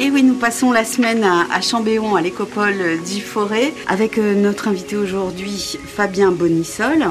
Et 0.00 0.10
oui, 0.10 0.22
nous 0.22 0.34
passons 0.34 0.70
la 0.70 0.84
semaine 0.84 1.24
à, 1.24 1.60
Chambéon, 1.60 2.14
à 2.14 2.20
l'écopole 2.20 3.00
d'Y-Forêt, 3.04 3.72
avec 3.88 4.18
euh, 4.18 4.34
notre 4.34 4.68
invité 4.68 4.96
aujourd'hui, 4.96 5.76
Fabien 5.84 6.30
Bonissol. 6.30 7.06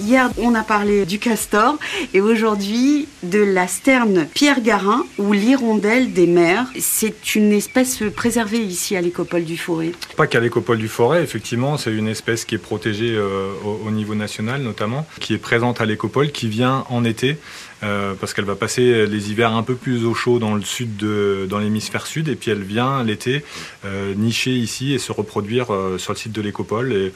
Hier, 0.00 0.30
on 0.38 0.54
a 0.54 0.62
parlé 0.62 1.04
du 1.04 1.18
castor 1.18 1.76
et 2.14 2.22
aujourd'hui 2.22 3.08
de 3.22 3.40
la 3.40 3.66
sterne 3.66 4.26
Pierre 4.32 4.62
Garin 4.62 5.04
ou 5.18 5.32
l'hirondelle 5.32 6.14
des 6.14 6.26
mers. 6.26 6.66
C'est 6.78 7.34
une 7.34 7.52
espèce 7.52 8.02
préservée 8.16 8.60
ici 8.60 8.96
à 8.96 9.02
l'écopole 9.02 9.44
du 9.44 9.58
Forêt. 9.58 9.92
Pas 10.16 10.26
qu'à 10.26 10.40
l'écopole 10.40 10.78
du 10.78 10.88
Forêt, 10.88 11.22
effectivement, 11.22 11.76
c'est 11.76 11.92
une 11.92 12.08
espèce 12.08 12.46
qui 12.46 12.54
est 12.54 12.58
protégée 12.58 13.14
euh, 13.14 13.52
au, 13.84 13.90
niveau 13.90 14.14
national 14.14 14.62
notamment, 14.62 15.06
qui 15.20 15.34
est 15.34 15.38
présente 15.38 15.82
à 15.82 15.86
l'écopole, 15.86 16.30
qui 16.32 16.48
vient 16.48 16.84
en 16.88 17.04
été. 17.04 17.36
Euh, 17.82 18.14
parce 18.14 18.34
qu'elle 18.34 18.44
va 18.44 18.56
passer 18.56 19.06
les 19.06 19.30
hivers 19.30 19.52
un 19.54 19.62
peu 19.62 19.74
plus 19.74 20.04
au 20.04 20.14
chaud 20.14 20.38
dans 20.38 20.54
le 20.54 20.62
sud, 20.62 20.96
de, 20.96 21.46
dans 21.48 21.58
l'hémisphère 21.58 22.06
sud, 22.06 22.28
et 22.28 22.36
puis 22.36 22.50
elle 22.50 22.62
vient 22.62 23.02
l'été 23.02 23.42
euh, 23.86 24.14
nicher 24.14 24.52
ici 24.52 24.92
et 24.92 24.98
se 24.98 25.12
reproduire 25.12 25.66
sur 25.98 26.12
le 26.12 26.18
site 26.18 26.32
de 26.32 26.42
l'écopole. 26.42 27.12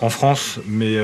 En 0.00 0.10
France, 0.10 0.58
mais 0.66 0.96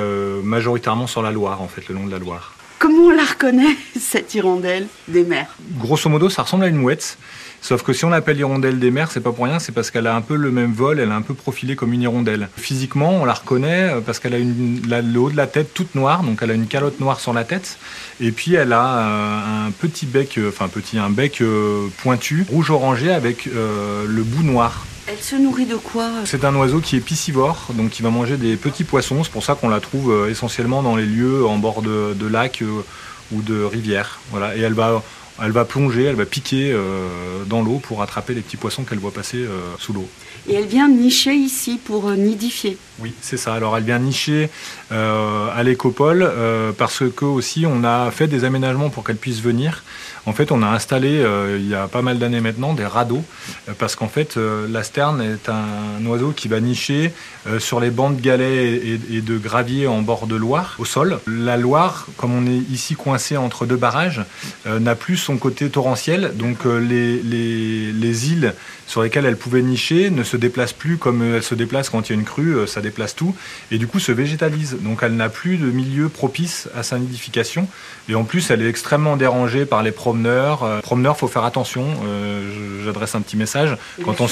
majoritairement 0.43 1.07
sur 1.07 1.23
la 1.23 1.31
Loire, 1.31 1.63
en 1.63 1.69
fait, 1.69 1.89
le 1.89 1.95
long 1.95 2.07
de 2.07 2.11
la 2.11 2.19
Loire. 2.19 2.55
Comment 2.81 3.09
on 3.09 3.11
la 3.11 3.25
reconnaît, 3.27 3.77
cette 4.01 4.35
hirondelle 4.35 4.87
des 5.07 5.23
mers? 5.23 5.55
Grosso 5.79 6.09
modo, 6.09 6.31
ça 6.31 6.45
ressemble 6.45 6.65
à 6.65 6.69
une 6.69 6.77
mouette. 6.77 7.19
Sauf 7.61 7.83
que 7.83 7.93
si 7.93 8.07
on 8.07 8.09
l'appelle 8.09 8.39
hirondelle 8.39 8.79
des 8.79 8.91
mers, 8.91 9.13
c'est 9.13 9.21
pas 9.21 9.33
pour 9.33 9.45
rien, 9.45 9.59
c'est 9.59 9.73
parce 9.73 9.91
qu'elle 9.91 10.07
a 10.07 10.17
un 10.17 10.23
peu 10.23 10.35
le 10.35 10.51
même 10.51 10.73
vol, 10.73 10.99
elle 10.99 11.11
est 11.11 11.13
un 11.13 11.21
peu 11.21 11.35
profilée 11.35 11.77
comme 11.77 11.93
une 11.93 12.01
hirondelle. 12.01 12.49
Physiquement, 12.57 13.11
on 13.11 13.27
la 13.27 13.35
reconnaît 13.35 13.91
euh, 13.91 14.01
parce 14.01 14.19
qu'elle 14.19 14.33
a, 14.33 15.03
le 15.03 15.19
haut 15.21 15.29
de 15.29 15.37
la 15.37 15.47
tête 15.47 15.75
toute 15.75 15.95
noire, 15.95 16.23
donc 16.23 16.39
elle 16.41 16.53
a 16.53 16.55
une 16.55 16.69
calotte 16.69 17.01
noire 17.01 17.21
sur 17.21 17.35
la 17.35 17.45
tête, 17.45 17.77
et 18.19 18.33
puis 18.33 18.55
elle 18.55 18.73
a 18.73 18.97
euh, 18.97 19.67
un 19.67 19.71
petit 19.73 20.07
bec, 20.07 20.39
euh, 20.39 20.49
enfin 20.49 20.69
petit, 20.69 20.97
un 20.97 21.11
bec 21.11 21.43
pointu, 21.99 22.47
rouge 22.49 22.71
orangé 22.71 23.13
avec 23.13 23.45
le 23.45 24.23
bout 24.23 24.43
noir. 24.43 24.87
Elle 25.11 25.19
se 25.19 25.35
nourrit 25.35 25.67
de 25.67 25.75
quoi 25.75 26.09
C'est 26.25 26.45
un 26.45 26.55
oiseau 26.55 26.79
qui 26.79 26.95
est 26.95 27.01
piscivore, 27.01 27.67
donc 27.75 27.91
qui 27.91 28.03
va 28.03 28.11
manger 28.11 28.37
des 28.37 28.57
petits 28.57 28.85
poissons. 28.85 29.25
C'est 29.25 29.33
pour 29.33 29.45
ça 29.45 29.57
qu'on 29.57 29.69
la 29.69 29.81
trouve 29.81 30.29
essentiellement 30.31 30.83
dans 30.83 30.95
les 30.95 31.05
lieux 31.05 31.45
en 31.45 31.59
bord 31.59 31.83
de, 31.83 32.27
lacs 32.29 32.63
ou 33.33 33.43
de 33.43 33.65
rivières. 33.65 34.21
Elle 35.43 35.53
va 35.53 35.65
plonger, 35.65 36.05
elle 36.05 36.17
va 36.17 36.27
piquer 36.27 36.73
euh, 36.73 37.45
dans 37.47 37.63
l'eau 37.63 37.81
pour 37.83 38.03
attraper 38.03 38.35
les 38.35 38.41
petits 38.41 38.57
poissons 38.57 38.85
qu'elle 38.85 38.99
voit 38.99 39.13
passer 39.13 39.39
euh, 39.39 39.61
sous 39.79 39.93
l'eau. 39.93 40.09
Et 40.49 40.55
elle 40.55 40.67
vient 40.67 40.89
nicher 40.89 41.35
ici 41.35 41.79
pour 41.83 42.09
euh, 42.09 42.17
nidifier. 42.17 42.77
Oui, 42.99 43.15
c'est 43.21 43.37
ça. 43.37 43.55
Alors 43.55 43.77
elle 43.77 43.85
vient 43.85 43.99
nicher 43.99 44.51
à 44.91 45.63
l'écopole 45.63 46.31
parce 46.77 47.03
que 47.17 47.25
aussi 47.25 47.65
on 47.67 47.83
a 47.83 48.11
fait 48.11 48.27
des 48.27 48.45
aménagements 48.45 48.91
pour 48.91 49.05
qu'elle 49.05 49.17
puisse 49.17 49.41
venir. 49.41 49.85
En 50.27 50.35
fait, 50.35 50.53
on 50.53 50.63
a 50.63 50.67
installé 50.67 51.25
il 51.57 51.67
y 51.67 51.75
a 51.75 51.89
pas 51.89 52.03
mal 52.03 52.19
d'années 52.19 52.43
maintenant 52.43 52.75
des 52.75 52.85
radeaux 52.85 53.25
parce 53.79 53.97
qu'en 53.97 54.09
fait 54.09 54.37
la 54.37 54.83
sterne 54.83 55.23
est 55.23 55.49
un 55.49 56.05
oiseau 56.05 56.33
qui 56.33 56.49
va 56.49 56.61
nicher 56.61 57.13
sur 57.59 57.81
les 57.81 57.91
bancs 57.91 58.15
de 58.15 58.21
galets 58.21 58.83
et, 59.11 59.23
de 59.23 59.39
gravier 59.39 59.87
en 59.87 60.03
bord 60.03 60.27
de 60.27 60.37
Loire 60.37 60.77
au 60.79 60.85
sol. 60.85 61.21
La 61.27 61.57
Loire, 61.57 62.07
comme 62.19 62.35
on 62.35 62.47
est 62.47 62.71
ici 62.71 62.97
coincé 62.97 63.39
entre 63.39 63.65
deux 63.65 63.77
barrages, 63.77 64.23
n'a 64.67 64.95
plus 64.95 65.17
son 65.17 65.30
côté 65.37 65.69
torrentiel. 65.71 66.33
Donc 66.35 66.67
euh, 66.67 66.79
les, 66.79 67.23
les, 67.23 68.33
îles 68.33 68.55
sur 68.87 69.03
lesquelles 69.03 69.25
elle 69.25 69.37
pouvait 69.37 69.63
nicher 69.63 70.11
ne 70.11 70.23
se 70.23 70.37
déplacent 70.37 70.73
plus 70.73 70.97
comme 70.97 71.23
elle 71.23 71.43
se 71.43 71.55
déplace 71.55 71.91
quand 71.91 72.09
il 72.09 72.13
y 72.13 72.17
a 72.17 72.19
une 72.19 72.25
crue, 72.25 72.57
euh, 72.57 72.67
ça 72.67 72.81
déplace 72.81 73.15
tout. 73.15 73.35
Et 73.71 73.79
du 73.79 73.87
coup 73.87 73.99
se 73.99 74.13
végétalise. 74.13 74.79
Donc 74.81 75.01
elle 75.03 75.17
n'a 75.17 75.29
plus 75.29 75.57
de 75.57 75.67
milieu 75.67 76.09
propice 76.09 76.69
à 76.75 76.83
sa 76.83 76.99
nidification. 76.99 77.69
Et 78.09 78.15
en 78.15 78.25
plus 78.25 78.51
elle 78.51 78.63
est 78.63 78.69
extrêmement 78.69 79.17
dérangée 79.17 79.67
par 79.67 79.83
les 79.83 79.93
promeneurs. 79.93 80.65
Euh, 80.65 80.81
promeneurs, 80.81 81.17
faut 81.17 81.29
faire 81.29 81.45
attention. 81.45 81.87
J'adresse 82.85 83.15
un 83.15 83.21
petit 83.21 83.37
message. 83.37 83.77
Quand 84.05 84.21
on, 84.21 84.27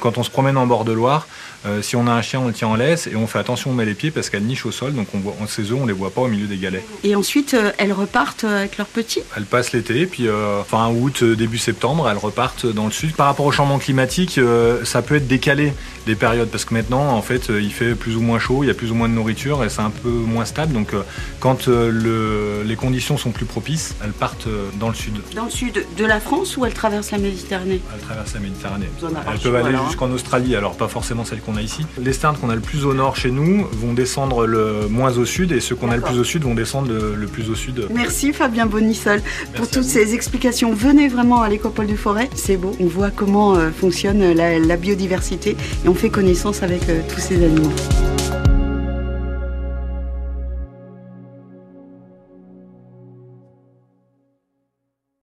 quand 0.00 0.18
on 0.18 0.22
se 0.22 0.30
promène 0.30 0.56
en 0.56 0.66
bord 0.66 0.84
de 0.84 0.92
Loire, 0.92 1.26
euh, 1.64 1.82
si 1.82 1.96
on 1.96 2.06
a 2.06 2.10
un 2.12 2.22
chien, 2.22 2.40
on 2.40 2.48
le 2.48 2.52
tient 2.52 2.68
en 2.68 2.74
laisse 2.74 3.06
et 3.06 3.16
on 3.16 3.26
fait 3.26 3.38
attention, 3.38 3.70
on 3.70 3.74
met 3.74 3.84
les 3.84 3.94
pieds 3.94 4.10
parce 4.10 4.30
qu'elles 4.30 4.42
nichent 4.42 4.66
au 4.66 4.72
sol, 4.72 4.94
donc 4.94 5.08
on 5.14 5.18
voit, 5.18 5.34
ces 5.46 5.70
œufs, 5.70 5.78
on 5.80 5.86
les 5.86 5.92
voit 5.92 6.10
pas 6.10 6.22
au 6.22 6.28
milieu 6.28 6.46
des 6.46 6.56
galets. 6.56 6.84
Et 7.04 7.14
ensuite, 7.14 7.54
euh, 7.54 7.70
elles 7.78 7.92
repartent 7.92 8.44
euh, 8.44 8.60
avec 8.60 8.78
leurs 8.78 8.86
petits? 8.86 9.20
Elles 9.36 9.44
passent 9.44 9.72
l'été, 9.72 10.06
puis 10.06 10.26
fin 10.66 10.90
août, 10.90 11.24
début 11.24 11.58
septembre, 11.58 12.08
elles 12.08 12.18
repartent 12.18 12.66
dans 12.66 12.86
le 12.86 12.92
sud. 12.92 13.14
Par 13.14 13.26
rapport 13.26 13.46
au 13.46 13.52
changement 13.52 13.78
climatique, 13.78 14.40
ça 14.84 15.02
peut 15.02 15.16
être 15.16 15.26
décalé 15.28 15.72
des 16.06 16.14
périodes 16.14 16.48
parce 16.48 16.64
que 16.64 16.74
maintenant, 16.74 17.10
en 17.10 17.22
fait, 17.22 17.48
il 17.48 17.72
fait 17.72 17.94
plus 17.94 18.16
ou 18.16 18.20
moins 18.20 18.38
chaud, 18.38 18.64
il 18.64 18.68
y 18.68 18.70
a 18.70 18.74
plus 18.74 18.90
ou 18.90 18.94
moins 18.94 19.08
de 19.08 19.14
nourriture 19.14 19.64
et 19.64 19.68
c'est 19.68 19.80
un 19.80 19.90
peu 19.90 20.08
moins 20.08 20.44
stable. 20.44 20.72
Donc, 20.72 20.92
quand 21.40 21.68
les 21.68 22.76
conditions 22.76 23.16
sont 23.16 23.30
plus 23.30 23.46
propices, 23.46 23.94
elles 24.02 24.12
partent 24.12 24.48
dans 24.78 24.88
le 24.88 24.94
sud. 24.94 25.14
Dans 25.34 25.44
le 25.44 25.50
sud 25.50 25.84
de 25.96 26.04
la 26.04 26.20
France 26.20 26.56
ou 26.56 26.64
elles 26.64 26.74
traversent 26.74 27.10
la 27.10 27.18
Méditerranée? 27.18 27.80
Elles 27.94 28.00
traversent 28.00 28.34
la 28.34 28.40
Méditerranée. 28.40 28.88
Elles 29.32 29.38
peuvent 29.38 29.54
aller 29.54 29.76
hein. 29.76 29.84
jusqu'en 29.86 30.10
Australie, 30.10 30.56
alors 30.56 30.76
pas 30.76 30.88
forcément 30.88 31.24
celles 31.24 31.40
qu'on 31.40 31.51
a 31.56 31.62
ici. 31.62 31.84
Les 32.00 32.12
sternes 32.12 32.36
qu'on 32.36 32.50
a 32.50 32.54
le 32.54 32.60
plus 32.60 32.84
au 32.84 32.94
nord 32.94 33.16
chez 33.16 33.30
nous 33.30 33.66
vont 33.72 33.92
descendre 33.92 34.46
le 34.46 34.88
moins 34.88 35.16
au 35.18 35.24
sud 35.24 35.52
et 35.52 35.60
ceux 35.60 35.74
qu'on 35.74 35.90
a 35.90 35.96
le 35.96 36.02
plus 36.02 36.18
au 36.18 36.24
sud 36.24 36.44
vont 36.44 36.54
descendre 36.54 36.92
le, 36.92 37.26
plus 37.26 37.50
au 37.50 37.54
sud. 37.54 37.86
Merci 37.94 38.32
Fabien 38.32 38.66
Bonissol 38.66 39.22
pour 39.54 39.68
toutes 39.68 39.84
ces 39.84 40.14
explications. 40.14 40.72
Venez 40.72 41.08
vraiment 41.08 41.42
à 41.42 41.48
l'écopole 41.48 41.86
du 41.86 41.96
Forêt, 41.96 42.28
c'est 42.34 42.56
beau. 42.56 42.76
On 42.80 42.86
voit 42.86 43.10
comment 43.10 43.54
euh, 43.56 43.70
fonctionne 43.70 44.32
la, 44.32 44.76
biodiversité 44.76 45.56
et 45.84 45.88
on 45.88 45.94
fait 45.94 46.10
connaissance 46.10 46.62
avec 46.62 46.88
euh, 46.88 47.00
tous 47.08 47.20
ces 47.20 47.36
animaux. 47.36 47.70